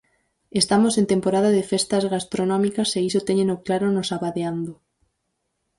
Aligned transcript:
Estamos 0.61 0.93
en 1.01 1.05
temporada 1.13 1.49
de 1.57 1.63
festas 1.71 2.03
gastronómicas 2.13 2.89
e 2.97 2.99
iso 3.09 3.21
téñeno 3.27 3.55
claro 3.65 3.87
no 3.95 4.03
Sabadeando. 4.09 4.73